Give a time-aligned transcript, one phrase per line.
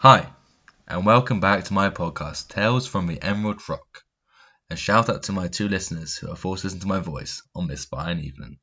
[0.00, 0.28] Hi,
[0.86, 4.04] and welcome back to my podcast, Tales from the Emerald Rock.
[4.70, 7.42] And shout out to my two listeners who are forced to listen to my voice
[7.52, 8.58] on this fine evening.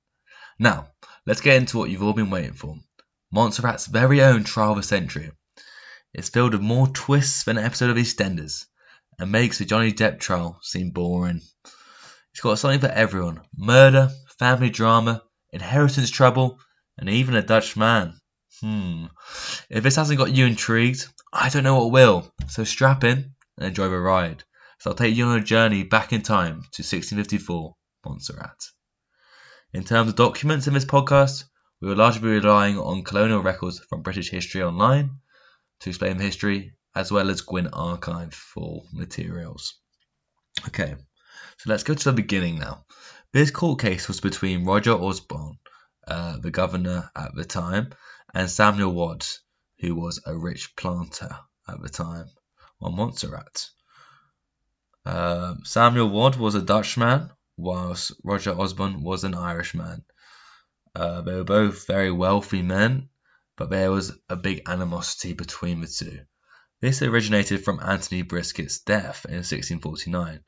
[0.58, 0.88] Now,
[1.26, 2.78] let's get into what you've all been waiting for
[3.34, 5.30] Montserrat's very own trial of the century.
[6.14, 8.68] It's filled with more twists than an episode of EastEnders,
[9.20, 11.42] and makes the Johnny Depp trial seem boring.
[12.32, 14.10] It's got something for everyone murder,
[14.40, 15.22] family drama,
[15.52, 16.62] inheritance trouble,
[16.98, 18.22] and even a Dutch man.
[18.62, 19.06] Hmm.
[19.70, 22.32] If this hasn't got you intrigued, I don't know what will.
[22.48, 24.44] So strap in and enjoy the ride.
[24.80, 28.66] So I'll take you on a journey back in time to 1654 Montserrat.
[29.74, 31.46] In terms of documents in this podcast,
[31.82, 35.20] we will largely be relying on colonial records from British History Online
[35.82, 39.78] to explain the history, as well as Gwyn Archive for materials.
[40.68, 40.96] Okay,
[41.58, 42.86] so let's go to the beginning now.
[43.34, 45.58] This court case was between Roger Osborne,
[46.08, 47.90] uh, the governor at the time,
[48.34, 49.40] and Samuel Watt,
[49.80, 52.30] who was a rich planter at the time
[52.82, 53.70] on Montserrat.
[55.06, 60.04] Uh, Samuel Watt was a Dutchman, whilst Roger Osborne was an Irishman.
[60.96, 63.10] Uh, they were both very wealthy men,
[63.56, 66.26] but there was a big animosity between the two.
[66.82, 70.44] This originated from Anthony Briskett's death in 1649,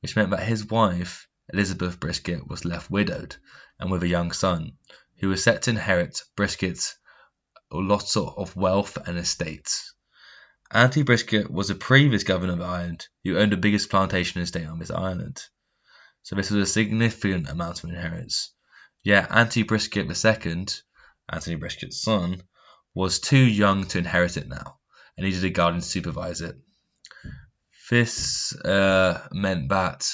[0.00, 3.36] which meant that his wife, Elizabeth Briskett, was left widowed
[3.78, 4.78] and with a young son,
[5.18, 6.96] who was set to inherit Briskett's
[7.80, 9.94] lots of wealth and estates.
[10.70, 14.78] Anthony Briskett was a previous governor of Ireland who owned the biggest plantation estate on
[14.78, 15.42] this island.
[16.22, 18.52] So this was a significant amount of inheritance.
[19.02, 20.66] Yet Anthony Briskett II,
[21.28, 22.42] Anthony Briskett's son,
[22.94, 24.78] was too young to inherit it now
[25.16, 26.56] and needed a guardian to supervise it.
[27.90, 30.08] This uh, meant that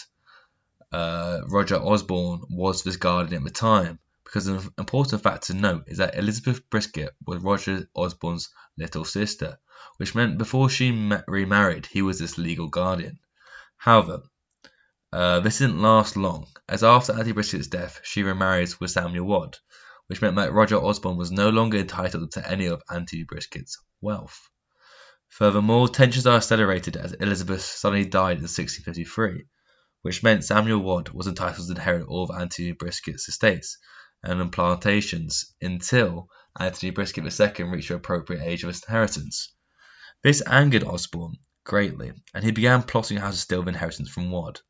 [0.90, 3.98] uh, Roger Osborne was this guardian at the time,
[4.28, 9.58] because an important fact to note is that Elizabeth Briskett was Roger Osborne's little sister,
[9.96, 10.90] which meant before she
[11.26, 13.20] remarried, he was this legal guardian.
[13.78, 14.20] However,
[15.14, 19.60] uh, this didn't last long, as after Anthony Briskett's death, she remarried with Samuel Watt,
[20.08, 24.50] which meant that Roger Osborne was no longer entitled to any of Anthony Briskett's wealth.
[25.30, 29.46] Furthermore, tensions are accelerated as Elizabeth suddenly died in 1653,
[30.02, 33.78] which meant Samuel Watt was entitled to inherit all of Anthony Briskett's estates,
[34.22, 39.52] and on plantations until Anthony Briskett II reached the appropriate age of his inheritance.
[40.22, 44.60] This angered Osborne greatly, and he began plotting how to steal the inheritance from Wad.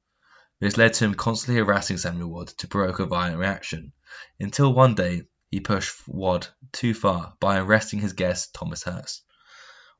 [0.60, 3.92] This led to him constantly harassing Samuel Wad to provoke a violent reaction,
[4.38, 9.22] until one day he pushed Wad too far by arresting his guest Thomas Hurst.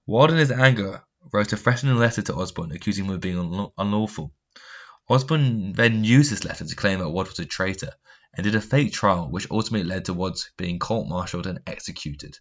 [0.04, 4.34] Wad, in his anger, wrote a threatening letter to Osborne accusing him of being unlawful.
[5.08, 7.94] Osborne then used this letter to claim that Wad was a traitor
[8.38, 12.38] and did a fake trial which ultimately led to Watts being court-martialed and executed.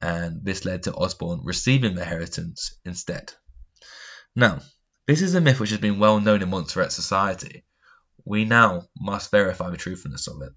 [0.00, 3.34] And this led to Osborne receiving the inheritance instead.
[4.34, 4.60] Now,
[5.06, 7.64] this is a myth which has been well known in Montserrat society.
[8.24, 10.52] We now must verify the truthfulness of it.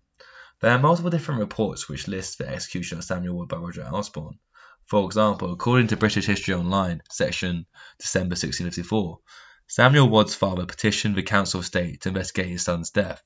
[0.61, 4.39] There are multiple different reports which list the execution of Samuel Wood by Roger Osborne.
[4.85, 7.65] For example, according to British History Online, section
[7.99, 9.19] December 1654,
[9.67, 13.21] Samuel Watt's father petitioned the Council of State to investigate his son's death.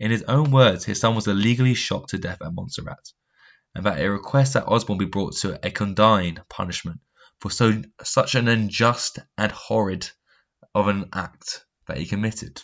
[0.00, 3.12] In his own words, his son was illegally shot to death at Montserrat,
[3.74, 7.00] and that a request that Osborne be brought to a condign punishment
[7.40, 10.08] for so such an unjust and horrid
[10.74, 12.62] of an act that he committed.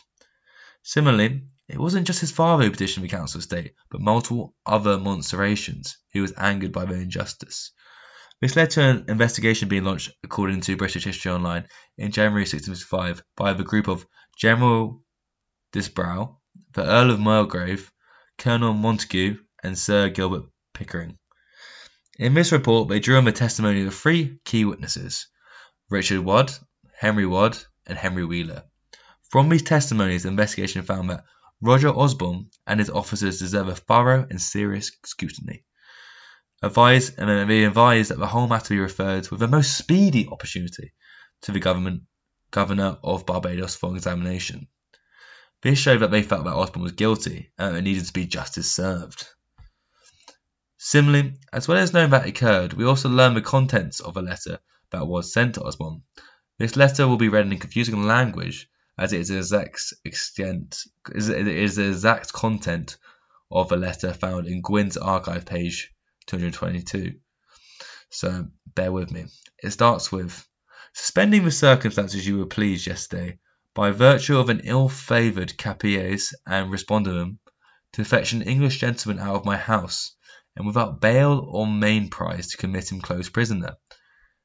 [0.82, 4.98] Similarly, it wasn't just his father who petitioned the Council of State, but multiple other
[4.98, 7.72] Montserratians who was angered by the injustice.
[8.40, 11.66] This led to an investigation being launched, according to British History Online,
[11.96, 14.06] in January 1655 by the group of
[14.36, 15.02] General
[15.72, 16.38] Disbrowe,
[16.72, 17.91] the Earl of Mulgrave,
[18.38, 21.19] Colonel Montague, and Sir Gilbert Pickering.
[22.19, 25.26] In this report, they drew on the testimony of three key witnesses
[25.91, 26.56] Richard Wadd,
[26.97, 28.64] Henry Wadd, and Henry Wheeler.
[29.31, 31.25] From these testimonies, the investigation found that
[31.60, 35.64] Roger Osborne and his officers deserve a thorough and serious scrutiny.
[36.62, 40.93] Advised, and they advised that the whole matter be referred with the most speedy opportunity
[41.43, 42.02] to the government
[42.50, 44.69] governor of Barbados for examination.
[45.64, 48.26] This showed that they felt that Osborne was guilty uh, and it needed to be
[48.26, 49.26] justice served.
[50.76, 54.58] Similarly, as well as knowing that occurred, we also learn the contents of a letter
[54.90, 56.02] that was sent to Osborne.
[56.58, 58.69] This letter will be read in confusing language,
[58.99, 60.82] as it is the exact extent
[61.14, 62.99] it is the exact content
[63.50, 65.94] of a letter found in Gwyn's archive page
[66.26, 67.14] 222.
[68.11, 69.28] So bear with me.
[69.62, 70.46] It starts with
[70.93, 73.38] suspending the circumstances you were pleased yesterday
[73.75, 77.38] by virtue of an ill-favoured capias and respondum,
[77.93, 80.15] to fetch an English gentleman out of my house,
[80.56, 83.76] and without bail or mainprize to commit him close prisoner.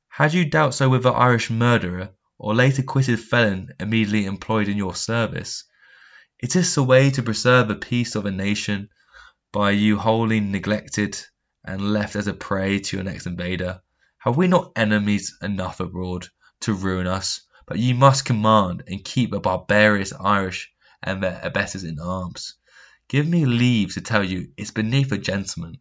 [0.08, 2.10] Had you dealt so with the Irish murderer,
[2.40, 5.64] or late acquitted felon immediately employed in your service?
[6.40, 8.90] it is the way to preserve the peace of a nation,
[9.52, 11.20] by you wholly neglected
[11.66, 13.82] and left as a prey to your next invader?
[14.20, 16.28] Have we not enemies enough abroad
[16.62, 17.42] to ruin us?
[17.70, 20.74] But you must command and keep the barbarous Irish
[21.04, 22.56] and their abettors in arms.
[23.08, 25.80] Give me leave to tell you it's beneath a gentleman,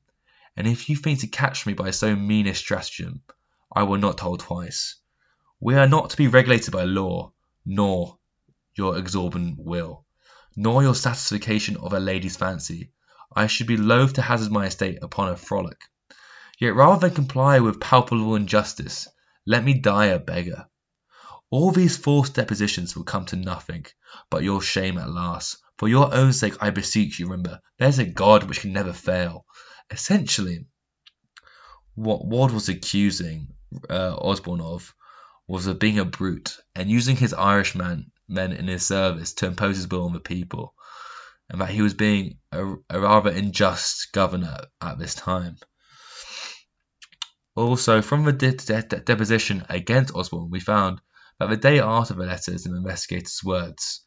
[0.55, 3.23] and if you think to catch me by so mean a stratagem,
[3.75, 4.97] I will not toll twice.
[5.61, 7.33] We are not to be regulated by law,
[7.65, 8.19] nor
[8.75, 10.05] your exorbitant will,
[10.55, 12.93] nor your satisfaction of a lady's fancy.
[13.35, 15.81] I should be loath to hazard my estate upon a frolic.
[16.59, 19.09] Yet rather than comply with palpable injustice,
[19.47, 20.69] let me die a beggar.
[21.51, 23.87] All these forced depositions will come to nothing
[24.31, 25.59] but your shame at last.
[25.79, 29.47] For your own sake, I beseech you, remember, there's a God which can never fail.
[29.91, 30.67] Essentially,
[31.95, 33.55] what Ward was accusing
[33.89, 34.95] uh, Osborne of
[35.47, 39.77] was of being a brute and using his Irishman men in his service to impose
[39.77, 40.75] his will on the people,
[41.49, 45.57] and that he was being a, a rather unjust governor at this time.
[47.55, 51.01] Also, from the de- de- deposition against Osborne, we found
[51.39, 54.03] that the day after the letters and investigators' words,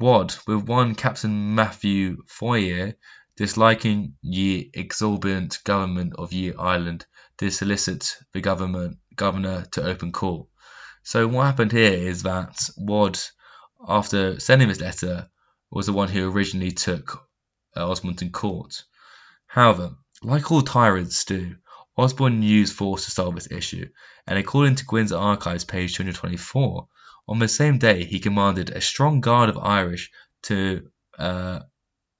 [0.00, 2.94] Wad, with one Captain Matthew Foyer,
[3.36, 7.06] disliking ye exorbitant government of ye island,
[7.36, 10.48] did solicit the government governor to open court.
[11.02, 13.18] So what happened here is that Wad,
[13.86, 15.28] after sending this letter,
[15.70, 17.28] was the one who originally took
[17.76, 18.84] uh, Osborne to court.
[19.46, 21.56] However, like all tyrants do,
[21.98, 23.88] Osborne used force to solve this issue,
[24.24, 26.86] and according to Gwyn's Archives, page 224,
[27.26, 30.12] on the same day he commanded a strong guard of Irish
[30.44, 31.58] to uh,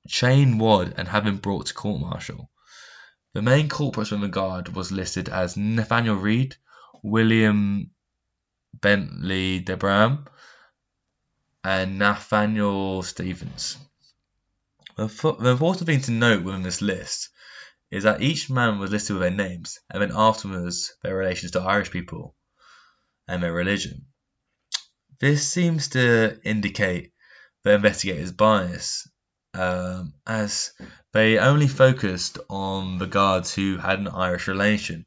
[0.09, 2.51] chain Wad and have him brought to court martial.
[3.35, 6.57] The main culprits from the guard was listed as Nathaniel Reed,
[7.05, 7.91] William
[8.75, 10.27] Bentley de Bram,
[11.63, 13.77] and Nathaniel Stevens.
[14.97, 15.07] The,
[15.39, 17.29] the important thing to note within this list
[17.91, 21.61] is that each man was listed with their names and then afterwards their relations to
[21.61, 22.35] Irish people
[23.27, 24.07] and their religion.
[25.21, 27.13] This seems to indicate
[27.65, 29.09] the investigators' bias,
[29.55, 30.73] um, as
[31.13, 35.07] they only focused on the guards who had an Irish relation.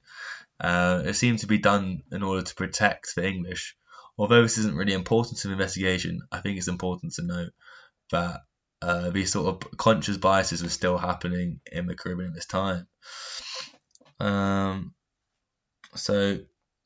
[0.60, 3.75] Uh, it seemed to be done in order to protect the English.
[4.18, 7.51] Although this isn't really important to the investigation, I think it's important to note
[8.12, 8.42] that
[8.81, 12.88] uh, these sort of conscious biases were still happening in the Caribbean at this time.
[14.19, 14.94] Um,
[15.95, 16.39] so,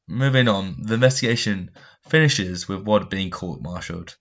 [0.07, 1.71] moving on, the investigation
[2.09, 4.15] finishes with Wad being court-martialed,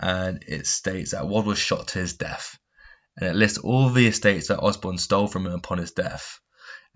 [0.00, 2.58] and it states that Wad was shot to his death,
[3.16, 6.40] and it lists all the estates that Osborne stole from him upon his death.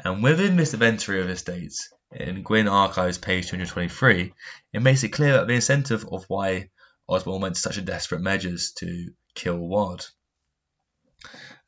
[0.04, 4.32] And within this inventory of estates, in Gwyn Archives, page 223,
[4.72, 6.70] it makes it clear that the incentive of why
[7.08, 10.04] Osborne went to such a desperate measures to kill Wad.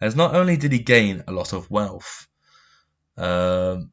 [0.01, 2.29] As not only did he gain a lot of wealth,
[3.17, 3.93] um,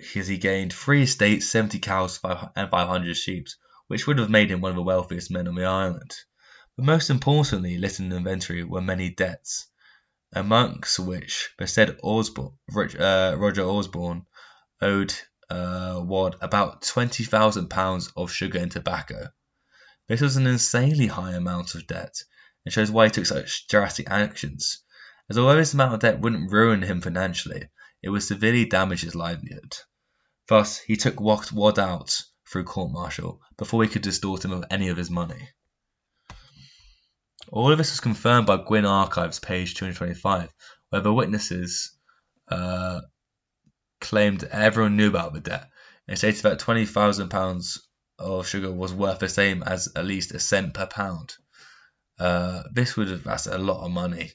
[0.00, 2.20] he gained three estates, 70 cows,
[2.54, 3.48] and 500 sheep,
[3.88, 6.14] which would have made him one of the wealthiest men on the island.
[6.76, 9.66] But most importantly, listed in the inventory were many debts,
[10.32, 14.26] amongst which the said Osborne, uh, Roger Osborne
[14.80, 15.12] owed
[15.50, 19.32] uh, Wad about £20,000 of sugar and tobacco.
[20.08, 22.22] This was an insanely high amount of debt,
[22.64, 24.80] and shows why he took such drastic actions,
[25.28, 27.68] as although this amount of debt wouldn't ruin him financially,
[28.02, 29.76] it would severely damage his livelihood.
[30.46, 34.88] Thus, he took Wad out through court martial before he could distort him of any
[34.88, 35.50] of his money.
[37.50, 40.52] All of this was confirmed by Gwyn Archives, page 225,
[40.88, 41.92] where the witnesses
[42.48, 43.02] uh,
[44.00, 45.68] claimed everyone knew about the debt
[46.06, 47.78] and stated that £20,000
[48.18, 51.36] of sugar was worth the same as at least a cent per pound.
[52.18, 54.32] Uh, this would have that's a lot of money,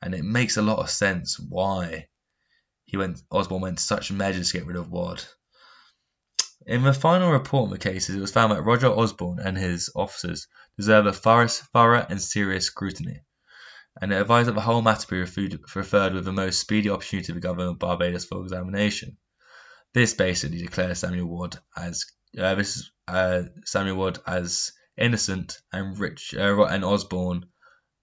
[0.00, 2.08] and it makes a lot of sense why
[2.84, 5.22] he went Osborne went to such measures to get rid of Wad.
[6.66, 9.90] In the final report on the cases, it was found that Roger Osborne and his
[9.94, 13.22] officers deserve a thorough and serious scrutiny,
[14.00, 15.20] and it advised that the whole matter be
[15.74, 19.18] referred with the most speedy opportunity to the government of Barbados for examination.
[19.92, 22.04] This basically declares Samuel Ward as
[22.36, 27.46] uh, this uh, Samuel Ward as innocent and Rich uh, and Osborne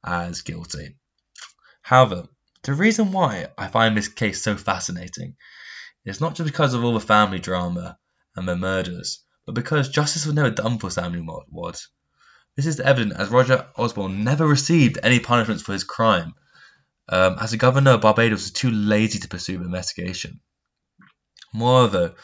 [0.03, 0.95] as guilty.
[1.81, 2.27] However,
[2.63, 5.35] the reason why I find this case so fascinating
[6.03, 7.97] is not just because of all the family drama
[8.35, 11.77] and the murders, but because justice was never done for Samuel Ward.
[12.55, 16.33] This is evident as Roger Osborne never received any punishments for his crime,
[17.09, 20.39] um, as the governor of Barbados was too lazy to pursue the investigation.
[21.53, 22.15] Moreover,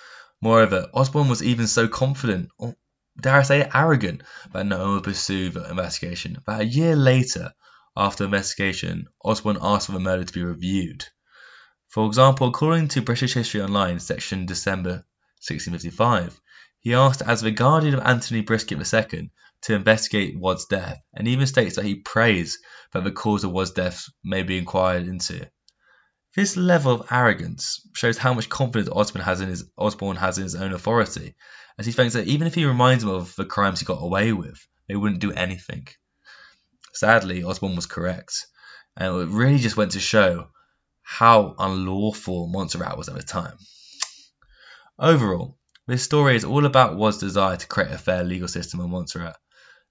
[0.42, 2.76] Moreover, Osborne was even so confident, or
[3.20, 7.54] dare I say arrogant, that no one would pursue the investigation, that a year later,
[7.96, 11.06] after the investigation, Osborne asked for the murder to be reviewed.
[11.90, 15.06] For example, according to British History Online, section December
[15.48, 16.42] 1655,
[16.80, 19.30] he asked as the guardian of Anthony Briskett II
[19.64, 22.58] to investigate Wadd's death, and even states that he prays
[22.94, 25.48] that the cause of Wadd's death may be inquired into.
[26.36, 30.44] This level of arrogance shows how much confidence Osborne has in his Osborne has in
[30.44, 31.36] his own authority,
[31.78, 34.32] as he thinks that even if he reminds them of the crimes he got away
[34.32, 35.88] with, they wouldn't do anything.
[36.94, 38.46] Sadly, Osborne was correct,
[38.96, 40.50] and it really just went to show
[41.02, 43.58] how unlawful Montserrat was at the time.
[44.98, 45.58] Overall,
[45.88, 49.38] this story is all about Wadd's desire to create a fair legal system in Montserrat.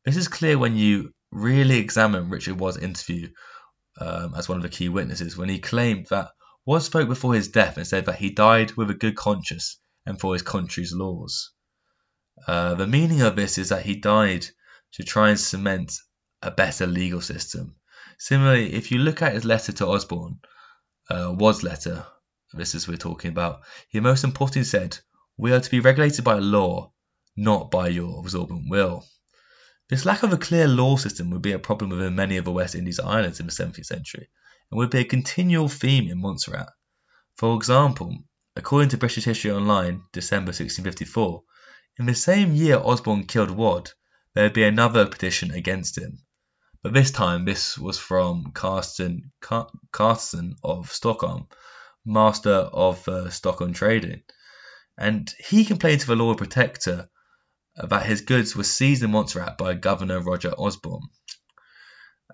[0.06, 3.28] This is clear when you really examine Richard Wadd's interview
[3.98, 6.30] um, as one of the key witnesses when he claimed that
[6.66, 10.20] Wadd spoke before his death and said that he died with a good conscience and
[10.20, 11.50] for his country's laws.
[12.46, 14.46] Uh, the meaning of this is that he died
[14.92, 15.94] to try and cement
[16.42, 17.76] a better legal system.
[18.18, 20.40] Similarly, if you look at his letter to Osborne,
[21.10, 22.06] uh, letter,
[22.52, 24.98] this is we're talking about, he most importantly said,
[25.36, 26.92] We are to be regulated by law,
[27.36, 29.04] not by your absorbent will.
[29.90, 32.52] This lack of a clear law system would be a problem within many of the
[32.52, 34.28] West Indies islands in the 17th century,
[34.70, 36.68] and would be a continual theme in Montserrat.
[37.34, 38.22] For example,
[38.54, 41.42] according to British History Online, December 1654,
[41.98, 43.92] in the same year Osborne killed Wadd,
[44.32, 46.22] there would be another petition against him.
[46.84, 51.48] But this time, this was from Carsten, Car- Carsten of Stockholm,
[52.04, 54.22] master of uh, Stockholm trading.
[54.96, 57.10] And he complained to the Lord Protector
[57.88, 61.08] that his goods were seized in Montserrat by Governor Roger Osborne.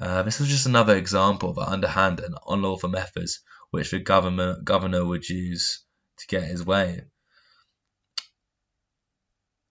[0.00, 5.04] Uh, this was just another example of underhand and unlawful methods which the government, governor
[5.04, 5.84] would use
[6.18, 7.02] to get his way.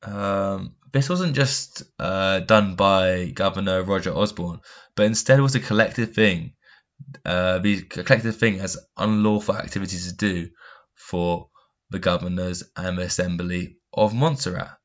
[0.04, 4.62] Um, this wasn't just uh, done by Governor Roger Osborne,
[4.96, 6.54] but instead was a collective thing.
[7.26, 10.50] Uh, the collective thing as unlawful activities to do
[10.94, 11.50] for
[11.90, 14.78] the governors and the assembly of Montserrat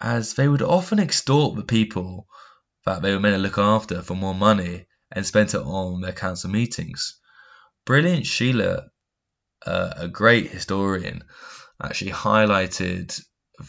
[0.00, 2.28] as they would often extort the people
[2.84, 6.12] that they were meant to look after for more money and spent it on their
[6.12, 7.18] council meetings.
[7.86, 8.88] Berleant-Schiller,
[9.66, 11.24] uh, a great historian,
[11.82, 13.20] actually highlighted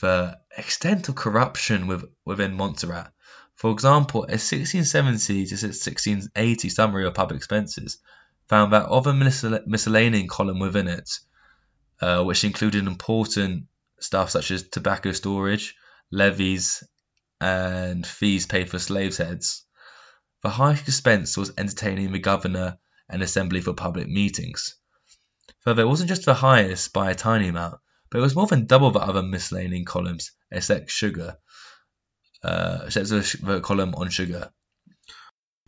[0.02, 3.12] the extent of corruption with, within Montserrat.
[3.56, 7.98] For example, a 1670 to 1680 summary of public expenses
[8.48, 11.10] found that of a miscellaneous column within it,
[12.02, 13.66] uh, which included important
[14.00, 15.76] stuff such as tobacco storage,
[16.12, 16.84] levies,
[17.42, 19.66] and fees paid for slaves' heads.
[20.44, 22.78] The highest expense was entertaining the governor
[23.10, 24.76] and assembly for public meetings.
[25.62, 28.66] Further, it wasn't just the highest by a tiny amount, but it was more than
[28.66, 31.38] double the other miscellaneous columns, except sugar,
[32.44, 34.52] uh, except the column on sugar.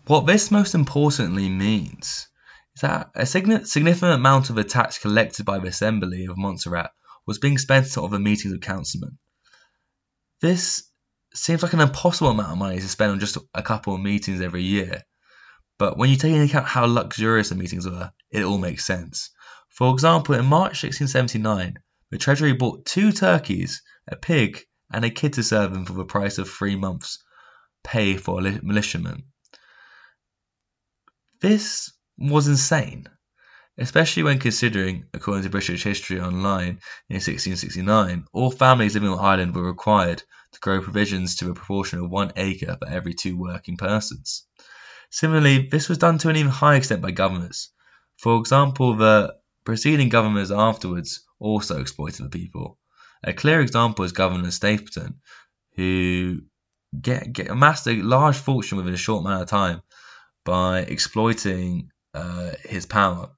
[0.07, 2.27] What this most importantly means
[2.75, 6.91] is that a significant amount of the tax collected by the Assembly of Montserrat
[7.25, 9.17] was being spent on the meetings of councilmen.
[10.41, 10.89] This
[11.35, 14.41] seems like an impossible amount of money to spend on just a couple of meetings
[14.41, 15.03] every year.
[15.77, 19.29] But when you take into account how luxurious the meetings were, it all makes sense.
[19.69, 21.77] For example, in March 1679,
[22.09, 26.05] the Treasury bought two turkeys, a pig, and a kid to serve them for the
[26.05, 27.23] price of three months'
[27.83, 29.23] pay for a militiaman.
[31.39, 33.07] This was insane
[33.77, 39.23] especially when considering, according to British History Online in 1669, all families living on the
[39.23, 40.21] island were required
[40.53, 44.45] to grow provisions to a proportion of one acre for every two working persons.
[45.09, 47.69] Similarly, this was done to an even higher extent by governors.
[48.17, 49.35] For example, the
[49.65, 52.77] preceding governors afterwards also exploited the people.
[53.23, 55.19] A clear example is Governor Stapleton,
[55.75, 56.41] who
[56.99, 59.81] get, get amassed a large fortune within a short amount of time
[60.43, 63.31] by exploiting uh, his power.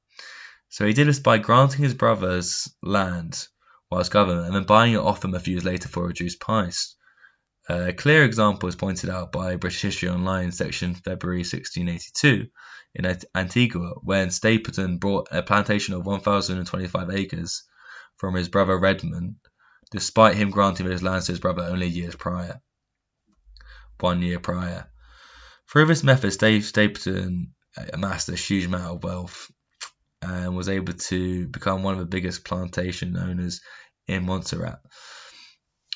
[0.74, 3.48] So he did this by granting his brothers land
[3.92, 6.40] whilst governor and then buying it off them a few years later for a reduced
[6.40, 6.96] price.
[7.70, 12.48] A clear example is pointed out by British History Online section February 1682
[12.96, 17.66] in Antigua when Stapleton bought a plantation of 1,025 acres
[18.18, 19.36] from his brother Redmond,
[19.92, 22.60] despite him granting his lands to his brother only years prior.
[24.00, 24.88] One year prior.
[25.70, 29.52] Through this method, Stapleton uh, amassed a huge amount of wealth
[30.24, 33.62] and was able to become one of the biggest plantation owners
[34.08, 34.80] in Montserrat.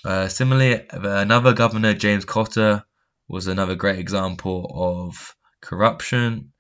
[0.06, 2.84] Uh, similarly, another governor, James Cotter,
[3.28, 6.54] was another great example of corruption,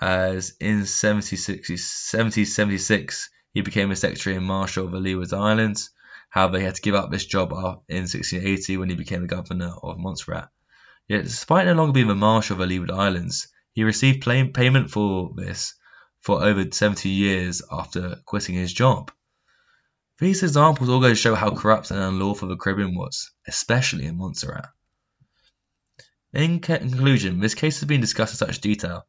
[0.00, 5.90] as in 1776 he became a secretary and marshal of the Leeward Islands,
[6.36, 7.50] However, he had to give up this job
[7.88, 10.50] in 1680 when he became the governor of Montserrat.
[11.08, 15.32] Yet, despite no longer being the Marshal of the Leeward Islands, he received payment for
[15.34, 15.74] this
[16.26, 19.12] for over 70 years after quitting his job.
[20.18, 24.18] These examples all go to show how corrupt and unlawful the Caribbean was, especially in
[24.18, 24.68] Montserrat.
[26.32, 29.06] In conclusion, this case has been discussed in such detail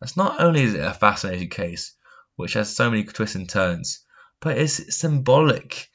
[0.00, 1.94] that not only is it a fascinating case,
[2.36, 4.04] which has so many twists and turns,
[4.38, 5.88] but it's symbolic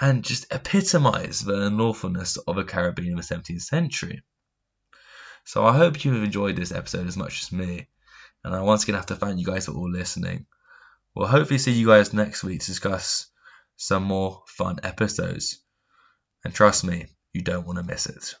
[0.00, 4.22] and just epitomises the unlawfulness of the Caribbean in the 17th century.
[5.44, 7.88] So I hope you've enjoyed this episode as much as me,
[8.44, 10.46] and I once again have to thank you guys for all listening.
[11.14, 13.26] We'll hopefully see you guys next week to discuss
[13.76, 15.62] some more fun episodes.
[16.44, 18.34] And trust me, you don't want to miss it.